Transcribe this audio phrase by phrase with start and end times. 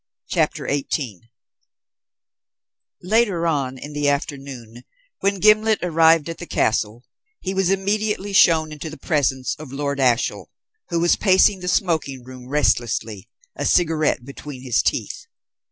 [0.29, 1.29] CHAPTER XVIII
[3.03, 4.81] Later on in the afternoon,
[5.19, 7.03] when Gimblet arrived at the castle,
[7.39, 10.49] he was immediately shown into the presence of Lord Ashiel,
[10.89, 15.27] who was pacing the smoking room restlessly, a cigarette between his teeth.